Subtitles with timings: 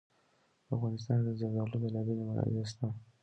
[0.65, 2.97] په افغانستان کې د زردالو بېلابېلې منابع شته دي.